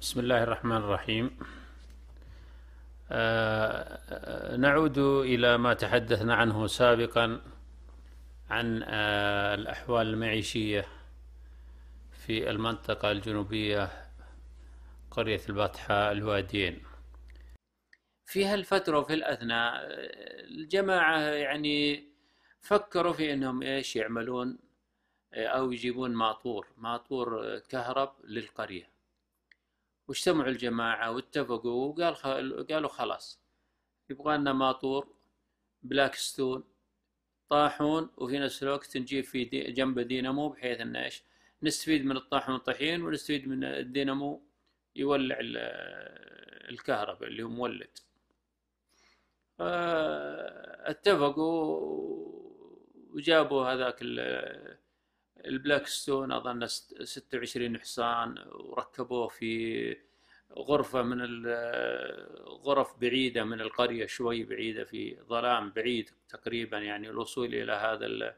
[0.00, 1.38] بسم الله الرحمن الرحيم.
[3.12, 7.40] آه، نعود إلى ما تحدثنا عنه سابقا
[8.50, 10.86] عن آه، الأحوال المعيشية
[12.12, 13.90] في المنطقة الجنوبية
[15.10, 16.82] قرية البطحاء الواديين.
[18.26, 22.04] في هالفترة وفي الأثناء آه، الجماعة يعني
[22.60, 24.58] فكروا في أنهم إيش يعملون
[25.34, 28.89] أو يجيبون ماطور ماطور كهرب للقرية.
[30.10, 33.40] واجتمعوا الجماعة واتفقوا وقال قالوا خلاص
[34.10, 35.14] يبغى لنا ماطور
[35.82, 36.64] Blackstone
[37.48, 41.22] طاحون وفي نفس الوقت نجيب في دي جنب دينامو بحيث إن إيش؟
[41.62, 44.42] نستفيد من الطاحون الطحين ونستفيد من الدينامو
[44.96, 45.36] يولع
[46.70, 47.98] الكهرباء اللي هو مولد.
[50.90, 51.80] اتفقوا
[53.10, 53.98] وجابوا هذاك
[55.46, 59.96] البلاك ستون أظن 26 حصان وركبوه في
[60.58, 67.72] غرفة من الغرف بعيدة من القرية شوي بعيدة في ظلام بعيد تقريبا يعني الوصول إلى
[67.72, 68.34] هذا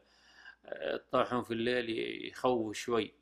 [0.65, 1.91] الطاحون في الليل
[2.29, 3.15] يخوف شوي.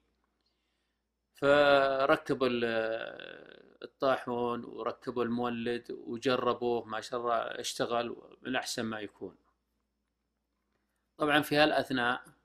[1.34, 2.48] فركبوا
[3.82, 9.36] الطاحون وركبوا المولد وجربوه ما شاء الله اشتغل من أحسن ما يكون.
[11.18, 12.39] طبعا في هالأثناء آه،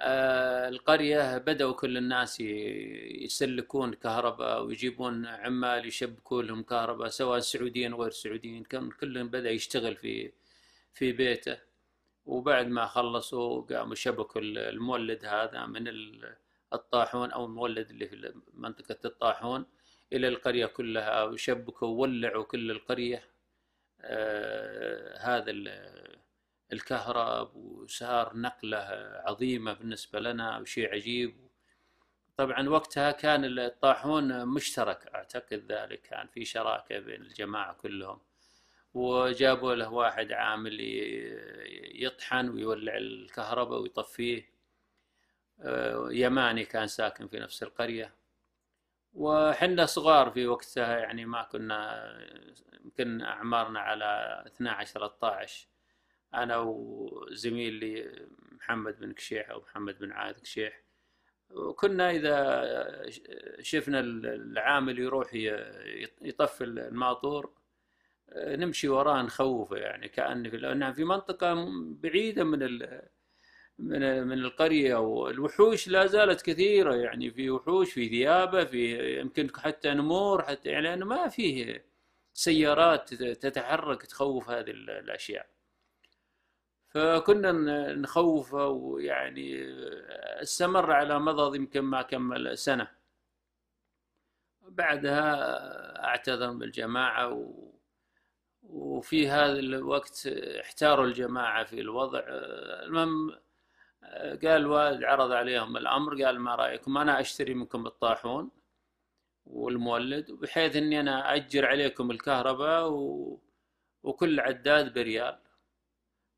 [0.00, 8.64] القرية بدأوا كل الناس يسلكون كهرباء ويجيبون عمال يشبكوا لهم كهرباء سواء سعوديين وغير سعوديين
[8.64, 10.32] كان كل بدأ يشتغل في
[10.94, 11.58] في بيته.
[12.26, 15.88] وبعد ما خلصوا قاموا شبكوا المولد هذا من
[16.72, 19.66] الطاحون أو المولد اللي في منطقة الطاحون
[20.12, 23.24] إلى القرية كلها وشبكوا وولعوا كل القرية.
[24.00, 25.50] آه هذا
[26.72, 28.78] الكهرب وصار نقلة
[29.26, 31.36] عظيمة بالنسبة لنا وشيء عجيب.
[32.36, 38.20] طبعا وقتها كان الطاحون مشترك أعتقد ذلك كان في شراكة بين الجماعة كلهم.
[38.94, 40.78] وجابوا له واحد عامل
[42.02, 44.52] يطحن ويولع الكهرباء ويطفيه.
[46.10, 48.14] يماني كان ساكن في نفس القرية.
[49.14, 52.12] وحنا صغار في وقتها يعني ما كنا
[52.84, 55.71] يمكن أعمارنا على 12 13
[56.34, 60.82] أنا وزميلي محمد بن كشيح أو محمد بن عاد كشيح
[61.50, 63.10] وكنا إذا
[63.60, 65.34] شفنا العامل يروح
[66.22, 67.52] يطفي الماطور
[68.36, 71.68] نمشي وراه نخوفه يعني كأن في لأنها في منطقة
[72.02, 72.58] بعيدة من
[73.78, 79.94] من من القرية والوحوش لا زالت كثيرة يعني في وحوش في ذيابة في يمكن حتى
[79.94, 81.84] نمور حتى يعني ما فيه
[82.34, 85.46] سيارات تتحرك تخوف هذه الأشياء.
[86.94, 87.52] فكنا
[87.94, 89.64] نخوفه ويعني
[90.42, 92.88] استمر على مضض يمكن ما كمل سنة.
[94.62, 97.72] بعدها اعتذر بالجماعة و
[98.62, 100.26] وفي هذا الوقت
[100.60, 102.22] احتاروا الجماعة في الوضع.
[102.82, 103.34] المهم
[104.44, 108.50] قال والد عرض عليهم الأمر قال ما رأيكم؟ أنا أشتري منكم الطاحون
[109.46, 113.38] والمولد بحيث أني أنا أجر عليكم الكهرباء و...
[114.02, 115.38] وكل عداد بريال.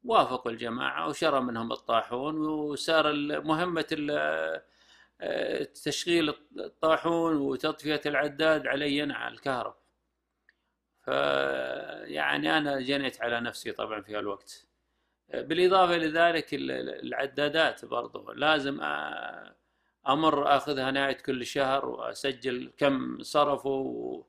[0.04, 3.86] وافقوا الجماعة وشرى منهم الطاحون وصار مهمة
[5.84, 9.74] تشغيل الطاحون وتطفية العداد علي على الكهرب.
[11.04, 14.66] فيعني أنا جنيت على نفسي طبعا في هالوقت.
[15.28, 18.80] بالإضافة لذلك العدادات برضو لازم
[20.08, 24.22] أمر أخذها نهاية كل شهر وأسجل كم صرفوا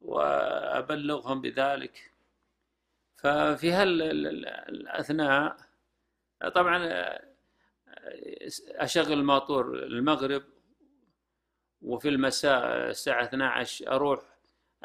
[0.00, 2.12] وأبلغهم بذلك.
[3.18, 5.56] ففي هالاثناء
[6.54, 6.88] طبعا
[8.68, 10.42] أشغل الماطور المغرب
[11.82, 14.20] وفي المساء الساعة 12 أروح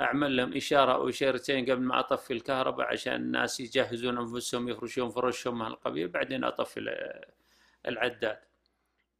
[0.01, 5.61] أعمل لهم إشارة أو إشارتين قبل ما أطفي الكهرباء عشان الناس يجهزون أنفسهم يفرشون فرشهم
[5.61, 6.79] هالقبيل بعدين أطفي
[7.87, 8.39] العداد.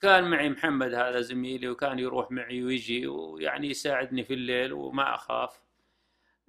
[0.01, 5.61] كان معي محمد هذا زميلي وكان يروح معي ويجي ويعني يساعدني في الليل وما أخاف.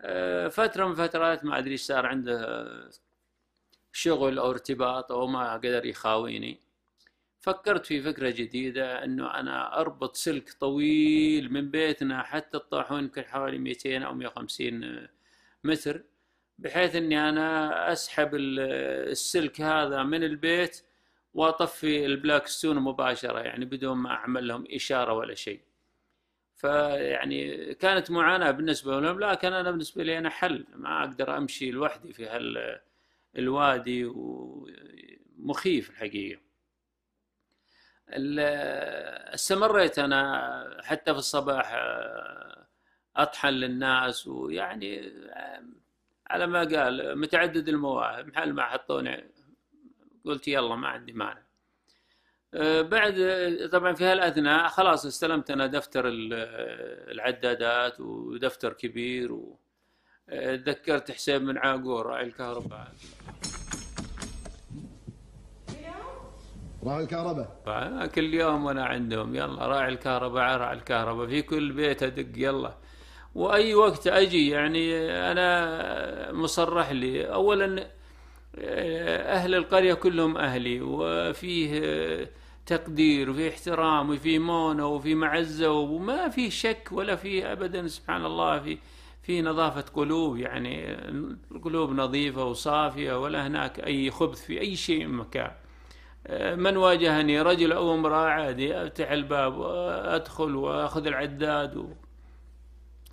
[0.01, 2.91] آه، فترة من فترات ما أدري إيش صار عنده
[3.93, 6.61] شغل أو ارتباط أو ما قدر يخاويني.
[7.41, 13.59] فكرت في فكرة جديدة أنه أنا أربط سلك طويل من بيتنا حتى الطاحون يمكن حوالي
[13.59, 15.09] 200 أو 150
[15.65, 16.03] متر
[16.59, 20.83] بحيث أني أنا أسحب السلك هذا من البيت
[21.35, 25.61] وأطفي البلاك ستون مباشرة يعني بدون ما أعمل لهم إشارة ولا شيء.
[26.65, 32.13] فيعني كانت معاناة بالنسبة لهم لكن أنا بالنسبة لي أنا حل ما أقدر أمشي لوحدي
[32.13, 32.27] في
[33.37, 36.41] هالوادي ومخيف الحقيقة.
[39.35, 41.73] استمريت أنا حتى في الصباح
[43.17, 45.13] أطحن للناس ويعني
[46.27, 49.25] على ما قال متعدد المواهب محل ما حطوني
[50.25, 51.44] قلت يلا ما عندي مانع.
[52.63, 53.15] بعد
[53.73, 59.39] طبعا في هالأثناء خلاص استلمت أنا دفتر العدادات ودفتر كبير
[60.29, 62.93] وتذكرت حسين بن عاقور راعي الكهرباء.
[66.85, 69.35] راعي الكهرباء؟ كل يوم وأنا عندهم.
[69.35, 71.27] يلا راعي الكهرباء راعي الكهرباء.
[71.27, 72.75] في كل بيت أدق يلا.
[73.35, 77.33] وأي وقت أجي يعني أنا مصرح لي.
[77.33, 77.91] اولا
[78.59, 81.81] أهل القرية كلهم أهلي وفيه
[82.67, 88.59] تقدير وفي احترام وفي مونة وفي معزة وما في شك ولا في أبدا سبحان الله
[88.61, 88.79] في
[89.23, 90.37] في نظافة قلوب.
[90.37, 90.93] يعني
[91.51, 95.51] القلوب نظيفة وصافية ولا هناك أي خبث في أي شيء من مكان.
[96.59, 101.97] من واجهني؟ رجل أو امرأة عادي أفتح الباب وأدخل وأخذ العداد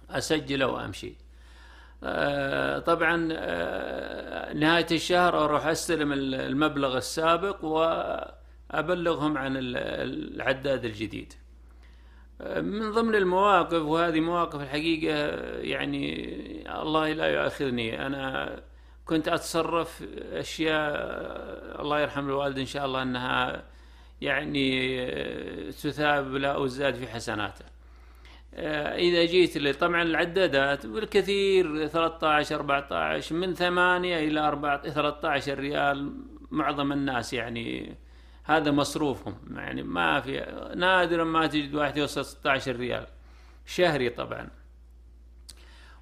[0.10, 1.14] وأسجله وأمشي
[2.86, 3.16] طبعا
[4.54, 7.78] نهاية الشهر أروح أستلم المبلغ السابق و
[8.72, 11.34] أبلغهم عن العداد الجديد.
[12.42, 15.16] من ضمن المواقف وهذه مواقف الحقيقة
[15.60, 16.26] يعني
[16.82, 18.56] الله لا يؤاخذني أنا
[19.06, 20.04] كنت أتصرف
[20.34, 23.64] أشياء الله يرحم الوالد إن شاء الله أنها
[24.22, 25.06] يعني
[25.72, 27.66] تثاب لا أزداد في حسناته.
[28.54, 36.14] إذا جيت طبعا العدادات بالكثير 13 14 من 8 إلى 4 13 ريال
[36.52, 37.96] معظم الناس يعني
[38.44, 39.36] هذا مصروفهم.
[39.56, 40.46] يعني ما في
[40.76, 43.08] نادرا ما تجد واحد يوصل 16 ريال.
[43.66, 44.50] شهري طبعا.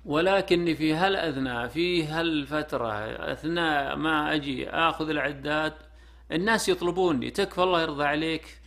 [0.05, 2.93] ولكني في هالأثناء في هالفترة
[3.31, 5.73] أثناء ما أجي آخذ العداد
[6.31, 8.59] الناس يطلبوني تكفى الله يرضى عليك.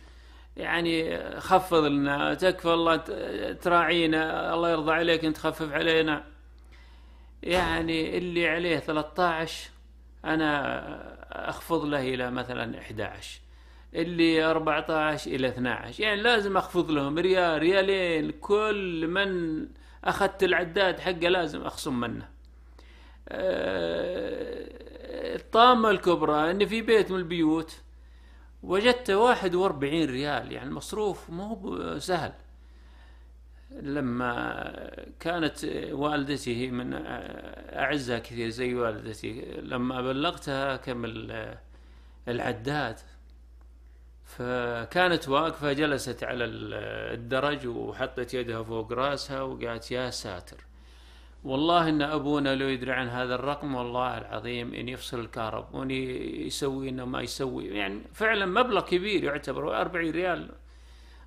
[0.57, 2.97] يعني خفض لنا تكفى الله
[3.53, 6.23] تراعينا الله يرضى عليك أنت خفف علينا.
[7.43, 9.69] يعني اللي عليه 13
[10.25, 13.42] أنا أخفض له إلى مثلا 11
[13.95, 19.67] اللي 14 إلى 12 يعني لازم أخفض لهم ريال ريالين كل من
[20.03, 22.29] أخذت العداد حقه لازم أخصم منه.
[23.29, 27.81] آه، الطامة الكبرى أن في بيت من البيوت
[28.63, 30.51] وجدت 41 ريال.
[30.51, 32.31] يعني مصروف مو سهل.
[33.81, 36.93] لما كانت والدتي من
[37.73, 41.05] أعزها كثير زي والدتي لما بلغتها كم
[42.27, 42.95] العداد
[44.37, 50.65] فكانت واقفة جلست على الدرج وحطت يدها فوق رأسها وقالت يا ساتر
[51.43, 56.89] والله إن أبونا لو يدري عن هذا الرقم والله العظيم إن يفصل الكهرب وإن يسوي
[56.89, 57.67] إنه ما يسوي.
[57.67, 60.51] يعني فعلا مبلغ كبير يعتبر 40 ريال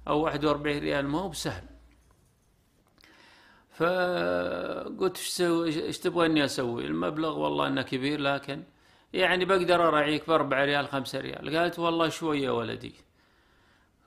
[0.09, 1.65] أو 41 ريال ما هو بسهل
[3.71, 8.63] فقلت إيش تبغى إني أسوي؟ المبلغ والله إنه كبير لكن
[9.13, 11.57] يعني بقدر أراعيك بأربع ريال خمسة ريال.
[11.57, 12.95] قالت والله شوية ولدي.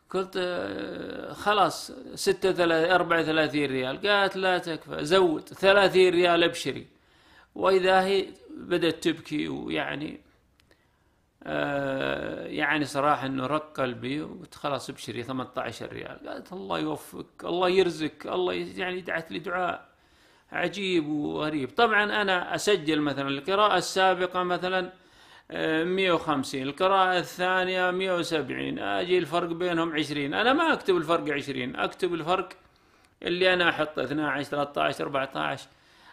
[0.10, 4.08] قلت آه، خلاص ستة ثلاثة أربعة ثلاثين ريال.
[4.08, 6.88] قالت لا تكفى زود ثلاثين ريال أبشري.
[7.56, 10.22] وإذا هي بدأت تبكي ويعني
[11.44, 16.28] آه يعني صراحة إنه رق قلبي وقلت خلاص أبشري 18 ريال.
[16.28, 19.89] قالت الله يوفقك الله يرزقك الله يعني دعت لي دعاء.
[20.52, 21.70] عجيب وغريب.
[21.70, 24.92] طبعا أنا أسجل مثلا القراءة السابقة مثلا
[25.52, 32.14] 150 آه، القراءة الثانية 170 أجي الفرق بينهم 20 أنا ما أكتب الفرق 20 أكتب
[32.14, 32.50] الفرق
[33.24, 35.68] اللي أنا أحطه 12 13 14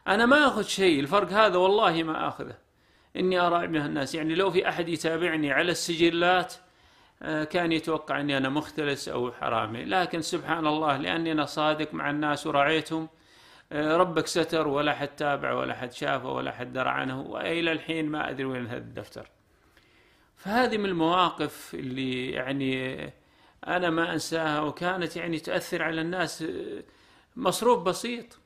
[0.09, 2.55] أنا ما أخذ شيء الفرق هذا والله ما أخذه.
[3.17, 4.15] إني أراعي به الناس.
[4.15, 6.55] يعني لو في أحد يتابعني على السجلات
[7.23, 9.85] آه، كان يتوقع أني أنا مختلس أو حرامي.
[9.85, 13.09] لكن سبحان الله لأني أنا صادق مع الناس وراعيتهم
[13.73, 18.31] ربك ستر ولا حد تابع ولا حد شافه ولا حد درى عنه وإلى الحين ما
[18.31, 19.31] أدري وين هذا الدفتر.
[20.37, 22.97] فهذه من المواقف اللي يعني
[23.67, 26.45] أنا ما أنساها وكانت يعني تاثر على الناس
[27.37, 28.39] مصروف بسيط.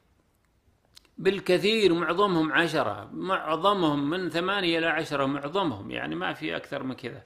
[1.19, 7.23] بالكثير معظمهم عشرة معظمهم من ثمانية إلى عشرة معظمهم يعني ما في أكثر من كذا.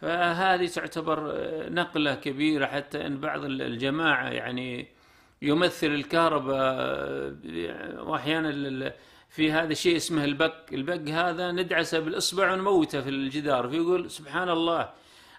[0.00, 1.32] فهذه تعتبر
[1.70, 4.95] نقلة كبيرة حتى أن بعض الجماعة يعني
[5.46, 7.36] يمثل الكهرباء
[8.08, 8.92] وأحيانا
[9.28, 10.54] في هذا الشيء اسمه البق.
[10.72, 14.90] البق هذا ندعسه بالإصبع ونموته في الجدار فيقول سبحان الله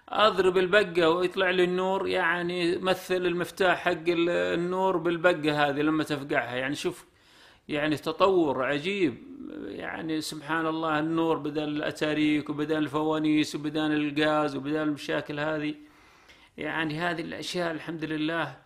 [0.08, 6.56] أضرب البقة ويطلع لي النور يعني مثل المفتاح حق النور بالبقة هذه لما تفقعها.
[6.56, 7.06] يعني شوف
[7.68, 9.14] يعني تطور عجيب.
[9.66, 15.74] يعني سبحان الله النور بدل الأتاريك وبدل الفوانيس وبدل الغاز وبدل المشاكل هذه
[16.58, 18.56] يعني هذه الأشياء الحمد لله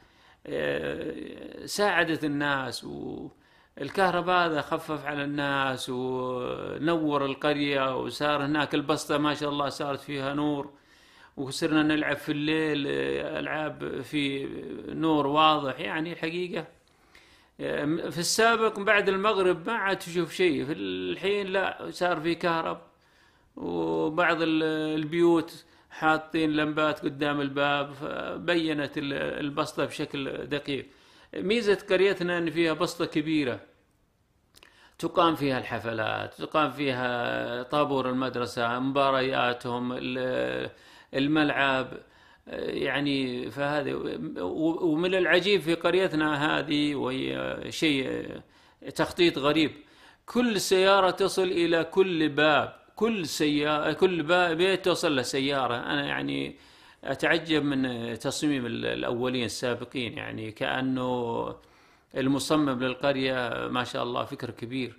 [1.66, 2.86] ساعدت الناس
[3.80, 10.34] الكهرباء هذا خفف على الناس ونور القرية وصار هناك البسطة ما شاء الله صارت فيها
[10.34, 10.70] نور
[11.36, 12.86] وصرنا نلعب في الليل
[13.38, 14.48] ألعاب في
[14.88, 16.66] نور واضح يعني الحقيقة
[18.10, 22.80] في السابق بعد المغرب ما عاد تشوف شيء في الحين لا صار في كهرب
[23.56, 30.86] وبعض البيوت حاطين لمبات قدام الباب فبينت البسطة بشكل دقيق.
[31.34, 33.60] ميزة قريتنا أن فيها بسطة كبيرة.
[34.98, 39.92] تقام فيها الحفلات تقام فيها طابور المدرسة مبارياتهم
[41.14, 41.88] الملعب.
[42.66, 43.94] يعني فهذه
[44.82, 48.30] ومن العجيب في قريتنا هذه وهي شيء
[48.94, 49.70] تخطيط غريب.
[50.26, 52.81] كل سيارة تصل إلى كل باب.
[52.96, 54.22] كل سيارة كل
[54.54, 55.76] بيت توصل له سيارة.
[55.76, 56.56] أنا يعني
[57.04, 60.18] أتعجب من تصميم الأولين السابقين.
[60.18, 61.54] يعني كأنه
[62.16, 64.98] المصمم للقرية ما شاء الله فكر كبير.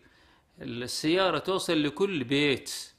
[0.62, 2.94] السيارة توصل لكل بيت.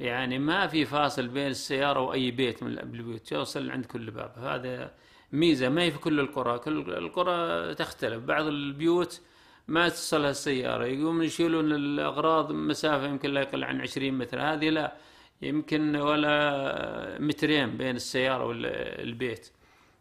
[0.00, 4.38] يعني ما في فاصل بين السيارة وأي بيت من البيوت توصل عند كل باب.
[4.38, 4.94] هذا
[5.32, 5.68] ميزة.
[5.68, 6.58] ما هي في كل القرى.
[6.58, 8.24] كل القرى تختلف.
[8.24, 9.20] بعض البيوت
[9.68, 14.40] ما تصلها السيارة يقومون يشيلون الأغراض مسافة يمكن لا يقل عن عشرين متر.
[14.40, 14.96] هذه لا
[15.42, 19.50] يمكن ولا مترين بين السيارة والبيت.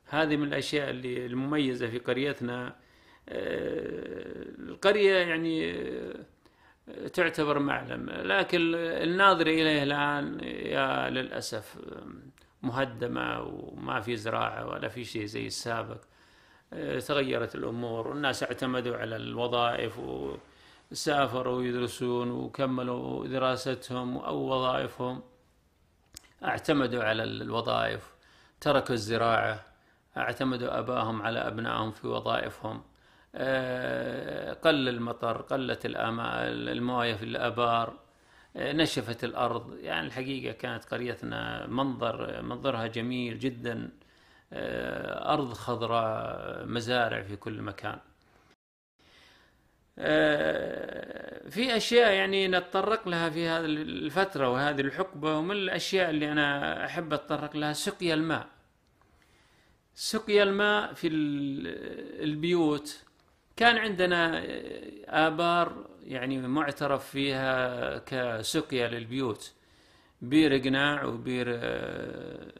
[0.07, 2.75] هذه من الأشياء اللي المميزة في قريتنا.
[3.29, 5.75] آه، القرية يعني
[7.13, 8.09] تعتبر معلم.
[8.09, 11.75] لكن الناظر إليه الآن يا للأسف
[12.63, 16.01] مهدمة وما في زراعة ولا في شيء زي السابق.
[17.07, 19.99] تغيرت الأمور والناس اعتمدوا على الوظائف
[20.91, 25.21] وسافروا يدرسون وكملوا دراستهم أو وظائفهم
[26.43, 28.15] اعتمدوا على الوظائف
[28.61, 29.65] تركوا الزراعة
[30.17, 32.83] اعتمدوا أباهم على أبنائهم في وظائفهم.
[33.35, 37.93] آه، قل المطر قلت الموية في الآبار
[38.55, 39.77] آه، نشفت الأرض.
[39.79, 43.89] يعني الحقيقة كانت قريتنا منظر منظرها جميل جدا.
[44.53, 47.99] أرض خضراء مزارع في كل مكان.
[51.49, 57.13] في أشياء يعني نتطرق لها في هذه الفترة وهذه الحقبة ومن الأشياء اللي أنا أحب
[57.13, 58.47] أتطرق لها سقيا الماء.
[59.95, 61.07] سقيا الماء في
[62.23, 63.03] البيوت.
[63.55, 64.43] كان عندنا
[65.27, 69.53] آبار يعني معترف فيها كسقيا للبيوت.
[70.21, 72.51] بير قناع وبير آه، آه،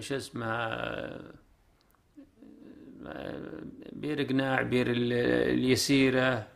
[0.00, 0.46] شو اسمه
[3.92, 6.46] بير قناع بير اليسيرة.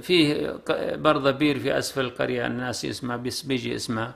[0.00, 0.60] فيه
[0.94, 4.14] برضه بير في أسفل القرية الناس اسمها بس بيجي اسمها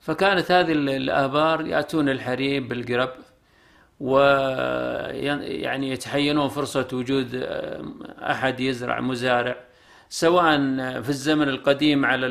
[0.00, 3.10] فكانت هذه الآبار يأتون الحريم بالقرب
[4.00, 7.84] ويعني يتحينون فرصة وجود آه،
[8.30, 9.56] أحد يزرع مزارع
[10.08, 10.56] سواء
[11.02, 12.26] في الزمن القديم على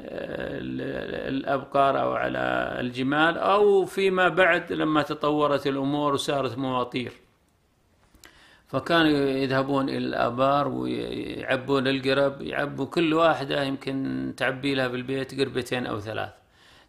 [0.00, 7.12] الأبقار أو على الجمال أو فيما بعد لما تطورت الأمور وصارت مواطير.
[8.68, 16.00] فكانوا يذهبون إلى الآبار ويعبون القرب يعبوا كل واحدة يمكن تعبي لها بالبيت قربتين أو
[16.00, 16.30] ثلاث.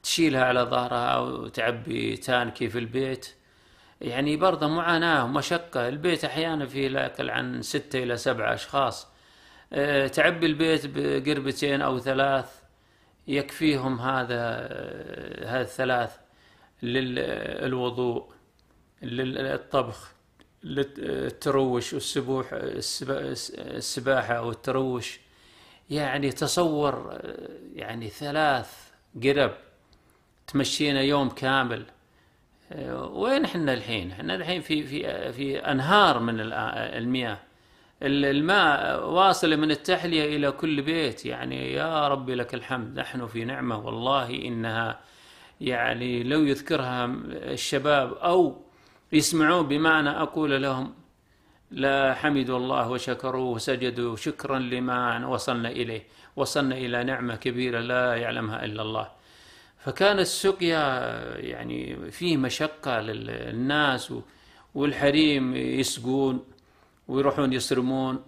[0.03, 3.35] تشيلها على ظهرها وتعبي تانكي في البيت.
[4.01, 9.07] يعني برضه معاناة ومشقة البيت أحيانا فيه لا يقل عن ستة إلى سبعة أشخاص.
[9.73, 12.59] آه، تعبي البيت بقربتين أو ثلاث.
[13.29, 14.51] يكفيهم هذا
[15.45, 16.17] هذا الثلاث
[16.83, 18.29] للوضوء
[19.01, 20.11] للطبخ
[20.63, 25.19] للتروش والسبوح السباحة والتروش.
[25.89, 27.21] يعني تصور
[27.75, 28.89] يعني ثلاث
[29.23, 29.51] قرب
[30.47, 31.85] تمشينا يوم كامل.
[33.11, 37.37] وين إحنا الحين؟ إحنا الحين في في في أنهار من المياه.
[38.03, 41.25] الماء واصل من التحلية إلى كل بيت.
[41.25, 44.99] يعني يا ربي لك الحمد نحن في نعمة والله إنها
[45.61, 48.61] يعني لو يذكرها الشباب أو
[49.11, 50.93] يسمعون بما أنا أقول لهم
[51.71, 56.03] لا حمدوا الله وشكروا وسجدوا شكرا لما وصلنا إليه
[56.35, 59.07] وصلنا إلى نعمة كبيرة لا يعلمها إلا الله.
[59.77, 60.79] فكان السقيا
[61.37, 64.13] يعني فيه مشقة للناس
[64.75, 66.45] والحريم يسقون.
[67.09, 68.23] ويروحون يصرمون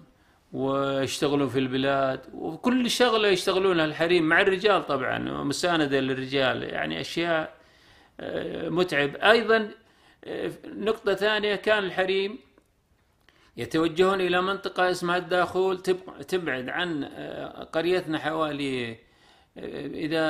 [0.53, 3.85] ويشتغلون في البلاد وكل شغلة يشتغلونها.
[3.85, 7.55] الحريم مع الرجال طبعا مساندة للرجال يعني أشياء
[8.19, 9.15] آه، متعب.
[9.15, 9.71] أيضا
[10.23, 12.39] آه، نقطة ثانية كان الحريم
[13.57, 15.77] يتوجهون إلى منطقة اسمها الداخول.
[16.27, 18.97] تبعد عن آه، قريتنا حوالي
[20.05, 20.25] إذا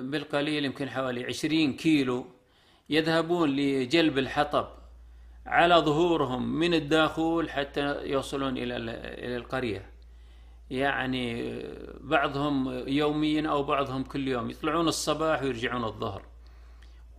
[0.00, 2.26] بالقليل يمكن حوالي عشرين كيلو
[2.90, 4.81] يذهبون لجلب الحطب.
[5.46, 9.90] على ظهورهم من الداخول حتى يوصلون إلى إلى القرية.
[10.70, 11.56] يعني
[12.00, 16.22] بعضهم يوميا أو بعضهم كل يوم يطلعون الصباح ويرجعون الظهر.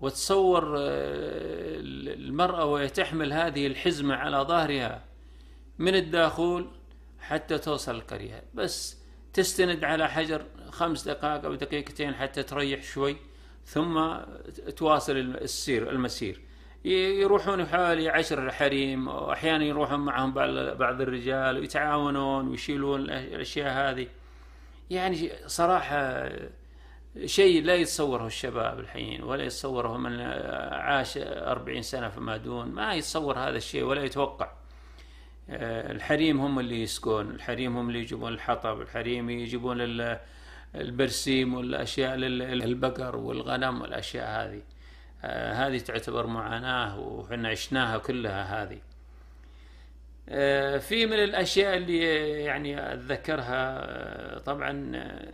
[0.01, 5.03] وتصور المرأة وهي تحمل هذه الحزمة على ظهرها
[5.80, 6.68] من الداخل
[7.20, 8.44] حتى توصل القرية.
[8.53, 9.03] بس
[9.34, 13.18] تستند على حجر خمس دقائق أو دقيقتين حتى تريح شوي
[13.65, 14.18] ثم
[14.77, 16.42] تواصل السير المسير.
[16.86, 20.34] يروحون حوالي عشر حريم واحيانا يروحون معهم
[20.74, 24.08] بعض الرجال ويتعاونون ويشيلون الأشياء هذه.
[24.90, 26.30] يعني صراحة
[27.25, 30.22] شيء لا يتصوره الشباب الحين ولا يتصوره من
[30.72, 34.52] عاش أربعين سنة فما دون ما يتصور هذا الشيء ولا يتوقع.
[35.50, 39.78] الحريم هم اللي يسكون الحريم هم اللي يجيبون الحطب الحريم يجيبون
[40.75, 44.58] البرسيم والأشياء للبقر والغنم والأشياء هذه.
[44.58, 44.83] آه،
[45.53, 48.80] هذه تعتبر معاناة وحنا عشناها كلها هذه.
[50.30, 52.00] آه، في من الأشياء اللي
[52.44, 54.92] يعني أتذكرها آه، طبعا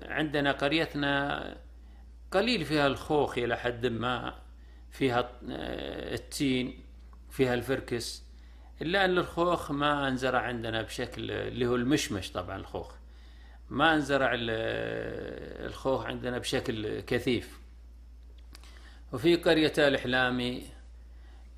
[0.09, 1.57] عندنا قريتنا
[2.31, 4.33] قليل فيها الخوخ إلى حد ما
[4.91, 5.31] فيها
[6.13, 6.83] التين
[7.29, 8.23] فيها الفركس
[8.81, 12.95] إلا أن الخوخ ما أنزرع عندنا بشكل اللي هو المشمش طبعا الخوخ.
[13.69, 14.31] ما أنزرع
[15.65, 17.58] الخوخ عندنا بشكل كثيف.
[19.13, 20.63] وفي قرية الإحلامي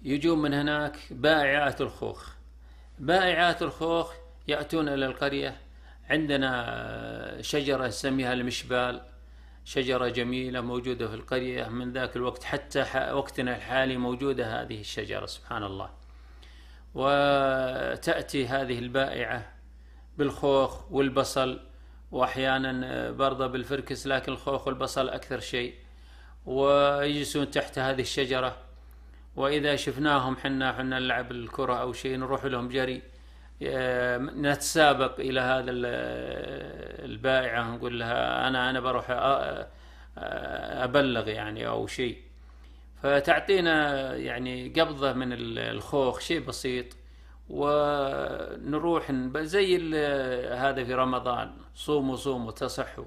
[0.03, 2.29] يجون من هناك بائعات الخوخ.
[3.00, 4.13] بائعات الخوخ
[4.48, 5.58] يأتون إلى القرية.
[6.10, 9.01] عندنا شجرة نسميها المشبال.
[9.65, 11.67] شجرة جميلة موجودة في القرية.
[11.67, 12.79] من ذاك الوقت حتى
[13.12, 15.89] وقتنا الحالي موجودة هذه الشجرة سبحان الله.
[16.96, 19.53] وتأتي هذه البائعة
[20.17, 21.60] بالخوخ والبصل.
[22.12, 25.75] وأحيانا برضه بالفركس لكن الخوخ والبصل أكثر شيء.
[26.45, 28.57] ويجلسون تحت هذه الشجرة.
[29.36, 33.01] وإذا شفناهم حنا حنا نلعب الكرة أو شيء نروح لهم جري.
[34.41, 35.71] نتسابق إلى هذا
[37.05, 39.06] البائعة نقول لها أنا أنا بروح
[40.17, 42.17] أبلغ يعني أو شيء.
[43.01, 45.27] فتعطينا يعني قبضة من
[45.58, 46.86] الخوخ شيء بسيط.
[47.49, 49.77] ونروح زي
[50.54, 53.06] هذا في رمضان صوموا صوموا تصحوا.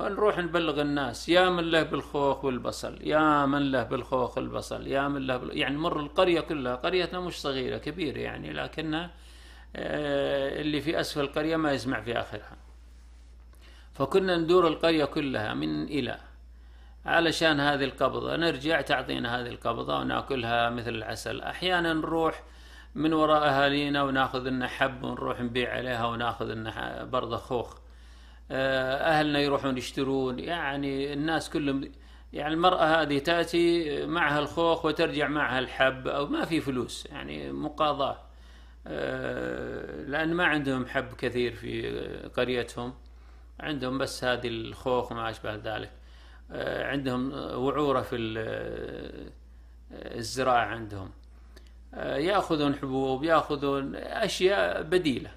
[0.00, 5.26] نروح نبلغ الناس؟ يا من له بالخوخ والبصل يا من له بالخوخ والبصل يا من
[5.26, 5.58] له بال...
[5.58, 9.10] يعني مر القرية كلها قريتنا مش صغيرة كبيرة يعني لكنها
[9.76, 12.56] آه، اللي في أسفل القرية ما يسمع في آخرها.
[13.94, 16.18] فكنا ندور القرية كلها من إلى
[17.06, 21.40] علشان هذه القبضة نرجع تعطينا هذه القبضة ونأكلها مثل العسل.
[21.40, 22.42] أحيانا نروح
[22.94, 27.81] من وراء أهالينا وناخذ لنا حب ونروح نبيع عليها وناخذ لنا برضه خوخ.
[28.54, 30.38] آه، أهلنا يروحون يشترون.
[30.38, 31.92] يعني الناس كلهم
[32.32, 38.18] يعني المرأة هذه تأتي معها الخوخ وترجع معها الحب أو ما في فلوس يعني مقاضاة.
[38.86, 41.90] آه، لأن ما عندهم حب كثير في
[42.36, 42.94] قريتهم.
[43.60, 45.90] عندهم بس هذه الخوخ وما أشبه ذلك.
[46.50, 48.16] آه، عندهم وعورة في
[49.92, 51.10] الزراعة عندهم.
[51.96, 55.30] يأخذون حبوب يأخذون أشياء بديلة.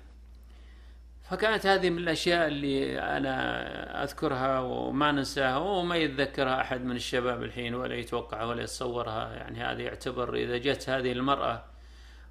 [1.29, 7.75] فكانت هذه من الأشياء اللي أنا أذكرها وما ننساها وما يتذكرها أحد من الشباب الحين
[7.75, 9.33] ولا يتوقعها ولا يتصورها.
[9.33, 11.63] يعني هذا يعتبر إذا جت هذه المرأة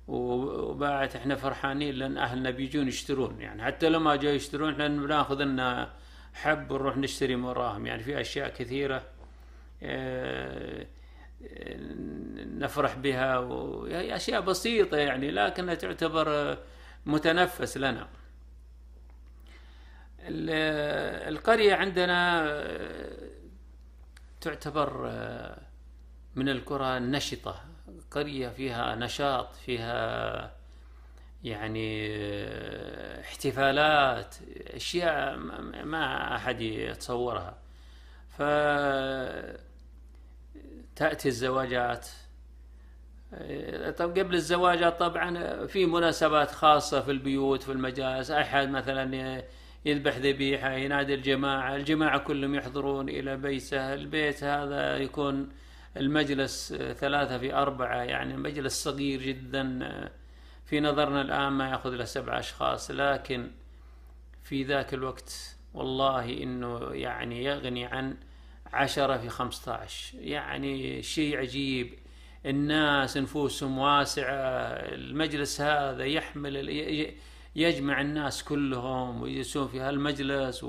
[0.09, 3.41] وباعت إحنا فرحانين لأن أهلنا بيجون يشترون.
[3.41, 5.91] يعني حتى لو ما جاوا يشترون إحنا بناخذ لنا
[6.35, 7.87] حب ونروح نشتري من وراهم.
[7.87, 9.03] يعني في أشياء كثيرة
[9.83, 10.87] آه،
[12.59, 16.59] نفرح بها وأشياء بسيطة يعني لكنها تعتبر
[17.07, 18.09] متنفس لنا.
[20.25, 22.45] القرية عندنا
[24.41, 25.11] تعتبر
[26.35, 27.65] من القرى النشطة.
[28.11, 30.55] قرية فيها نشاط فيها
[31.45, 32.11] يعني
[33.21, 34.35] احتفالات
[34.75, 35.37] أشياء
[35.85, 37.57] ما أحد يتصورها.
[38.29, 38.43] ف
[40.97, 42.09] تأتي الزواجات.
[43.99, 48.31] طب قبل الزواجات طبعا في مناسبات خاصة في البيوت في المجالس.
[48.31, 49.43] أحد مثلا
[49.85, 55.49] يذبح ذبيحة ينادي الجماعة الجماعة كلهم يحضرون إلى بيته البيت هذا يكون
[55.97, 60.11] المجلس ثلاثة في أربعة يعني مجلس صغير جدا.
[60.67, 63.51] في نظرنا الآن ما يأخذ له سبع أشخاص لكن
[64.43, 68.17] في ذاك الوقت والله إنه يعني يغني عن
[68.73, 71.95] عشرة في خمسة عشر يعني شيء عجيب.
[72.47, 74.35] الناس نفوسهم واسعة.
[74.95, 76.57] المجلس هذا يحمل
[77.57, 80.67] يجمع الناس كلهم ويجلسون في هالمجلس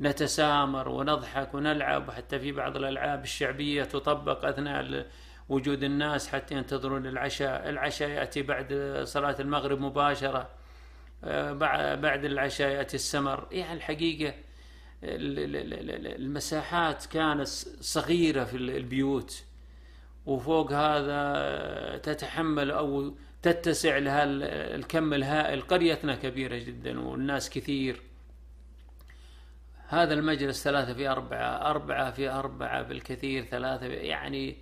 [0.00, 2.08] ونتسامر ونضحك ونلعب.
[2.08, 5.06] وحتى في بعض الألعاب الشعبية تطبق أثناء
[5.48, 7.68] وجود الناس حتى ينتظرون العشاء.
[7.68, 10.50] العشاء يأتي بعد صلاة المغرب مباشرة.
[11.94, 13.46] بعد العشاء يأتي السمر.
[13.50, 14.34] يعني الحقيقة
[15.02, 17.48] المساحات كانت
[17.80, 19.44] صغيرة في البيوت.
[20.26, 24.24] وفوق هذا تتحمل أو تتسع لها
[24.74, 25.60] الكم الهائل.
[25.60, 28.00] قريتنا كبيرة جدا والناس كثير.
[29.88, 34.56] هذا المجلس ثلاثة في أربعة أربعة في أربعة بالكثير ثلاثة يعني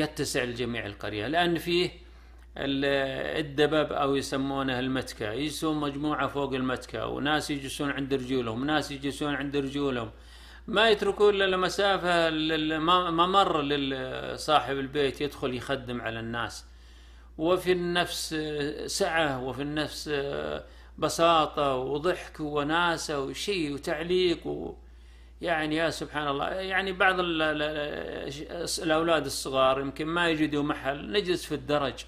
[0.00, 1.26] يتسع لجميع القرية.
[1.26, 1.90] لأن فيه
[2.56, 9.56] الدبب أو يسمونه المتكة يجلسون مجموعة فوق المتكة وناس يجلسون عند رجولهم ناس يجلسون عند
[9.56, 10.10] رجولهم.
[10.66, 12.30] ما يتركون إلا مسافه
[13.10, 16.64] ممر لصاحب البيت يدخل يخدم على الناس.
[17.38, 18.34] وفي النفس
[18.86, 20.10] سعة وفي النفس
[20.98, 24.74] بساطة وضحك وناسة وشيء وتعليق و
[25.40, 26.48] يعني يا سبحان الله.
[26.48, 27.16] يعني بعض
[28.78, 32.04] الأولاد الصغار يمكن ما يجدوا محل نجلس في الدرج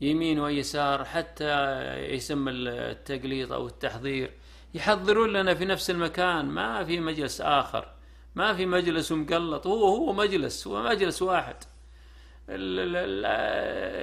[0.00, 1.54] يمين ويسار حتى
[1.98, 4.30] يسمى التقليط أو التحضير.
[4.74, 7.88] يحضرون لنا في نفس المكان ما في مجلس آخر
[8.34, 11.56] ما في مجلس مقلط هو هو مجلس هو مجلس واحد.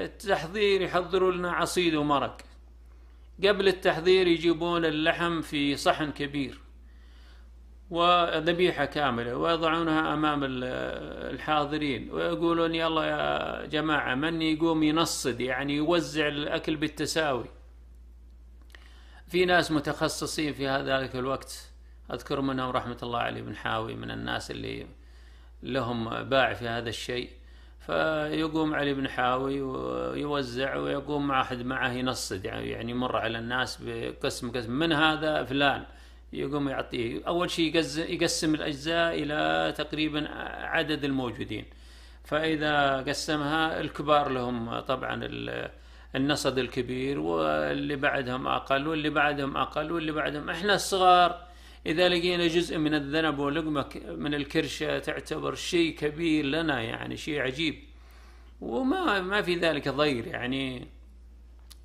[0.05, 2.37] التحضير يحضروا لنا عصيد ومرق.
[3.43, 6.59] قبل التحضير يجيبون اللحم في صحن كبير
[7.89, 16.75] وذبيحة كاملة ويضعونها أمام الحاضرين ويقولون يلا يا جماعة من يقوم ينصد يعني يوزع الأكل
[16.75, 17.45] بالتساوي.
[19.27, 21.71] في ناس متخصصين في ذلك الوقت
[22.13, 24.87] أذكر منهم رحمة الله علي بن حاوي من الناس اللي
[25.63, 27.38] لهم باع في هذا الشيء.
[27.89, 34.51] فيقوم علي بن حاوي ويوزع ويقوم مع أحد معه ينصد يعني يمر على الناس بقسم
[34.51, 35.85] قسم من هذا فلان؟
[36.33, 37.21] يقوم يعطيه.
[37.27, 40.27] أول شيء يقسم الأجزاء إلى تقريبا
[40.73, 41.65] عدد الموجودين.
[42.25, 45.27] فإذا قسمها الكبار لهم طبعا
[46.15, 51.48] النصد الكبير واللي بعدهم أقل واللي بعدهم أقل واللي بعدهم إحنا الصغار
[51.85, 57.75] إذا لقينا جزء من الذنب ولقمة من الكرشة تعتبر شيء كبير لنا يعني شيء عجيب.
[58.61, 60.87] وما ما في ذلك ضير يعني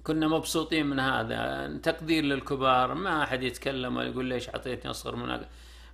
[0.04, 1.76] كنا مبسوطين من هذا.
[1.82, 5.40] تقدير للكبار ما أحد يتكلم ويقول ليش أعطيتني أصغر من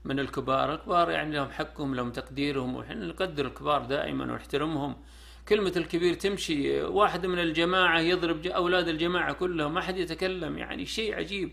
[0.05, 4.97] من الكبار الكبار يعني لهم حقهم لهم تقديرهم وإحنا نقدر الكبار دائما ونحترمهم.
[5.49, 11.15] كلمة الكبير تمشي واحد من الجماعة يضرب أولاد الجماعة كلهم ما حد يتكلم يعني شيء
[11.15, 11.51] عجيب.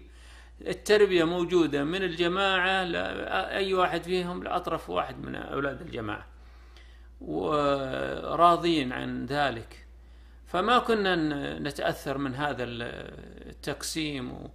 [0.61, 2.83] التربية موجودة من الجماعة
[3.57, 6.27] أي واحد فيهم لأطرف واحد من أولاد الجماعة
[7.21, 9.87] وراضين عن ذلك.
[10.45, 11.15] فما كنا
[11.59, 14.49] نتأثر من هذا التقسيم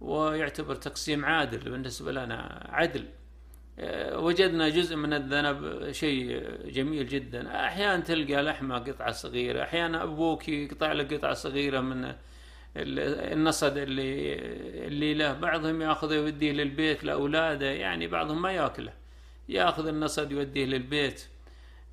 [0.00, 3.04] ويعتبر تقسيم عادل بالنسبة لنا عدل.
[4.12, 7.66] وجدنا جزء من الذنب شيء جميل جدا.
[7.66, 12.14] أحيانا تلقى لحمة قطعة صغيرة أحيانا أبوك يقطع لك قطعة صغيرة من
[12.76, 14.34] النصد اللي
[14.86, 15.32] اللي له.
[15.32, 17.66] بعضهم ياخذه يوديه للبيت لأولاده.
[17.66, 18.92] يعني بعضهم ما ياكله.
[19.48, 21.26] ياخذ النصد يوديه للبيت.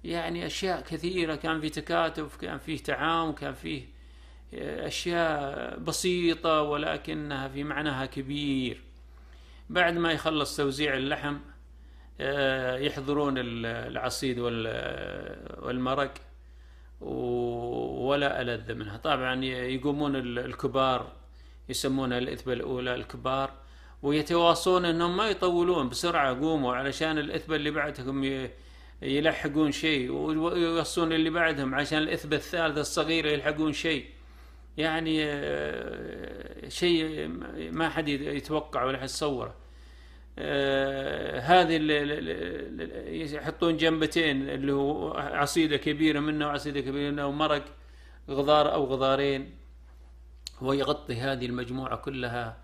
[0.03, 1.35] يعني أشياء كثيرة.
[1.35, 3.83] كان في تكاتف كان فيه تعاون كان فيه
[4.53, 8.81] أشياء بسيطة ولكنها في معناها كبير.
[9.69, 11.37] بعد ما يخلص توزيع اللحم
[12.21, 14.39] آه، يحضرون العصيد
[15.59, 16.13] والمرق.
[17.05, 18.97] ولا ألذ منها.
[18.97, 21.11] طبعا يقومون الكبار
[21.69, 23.51] يسمونها الإثبة الأولى الكبار
[24.03, 28.47] ويتواصون أنهم ما يطولون بسرعة قوموا علشان الإثبة اللي بعدهم
[29.01, 34.05] يلحقون شيء ويوصون اللي بعدهم عشان الإثبة الثالثة الصغيرة يلحقون شيء.
[34.77, 37.27] يعني آه، شيء
[37.71, 39.64] ما حد يتوقع ولا يتصوره آه،
[41.39, 47.65] هذه اللي يحطون جنبتين اللي هو عصيدة كبيرة منه وعصيدة كبيرة منه ومرق
[48.29, 49.57] غضار أو غضارين.
[50.61, 52.57] ويغطي هذه المجموعة كلها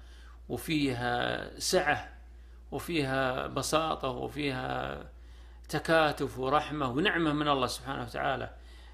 [0.50, 2.14] وفيها سعة
[2.72, 5.04] وفيها بساطة وفيها
[5.70, 8.50] تكاتف ورحمة ونعمة من الله سبحانه وتعالى.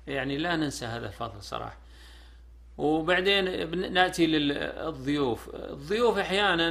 [0.07, 1.77] يعني لا ننسى هذا الفضل صراحة.
[2.77, 5.55] وبعدين نأتي للضيوف.
[5.55, 6.69] الضيوف أحيانا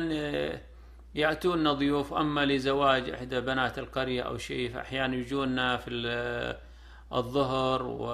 [1.17, 5.91] يأتون ضيوف أما لزواج إحدى بنات القرية أو شيء فأحيانا يجونا في
[7.13, 8.07] الظهر و